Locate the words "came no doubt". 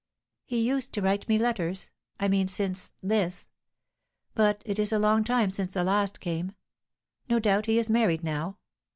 6.19-7.67